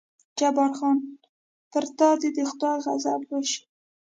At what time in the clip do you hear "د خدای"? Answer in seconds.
2.35-2.77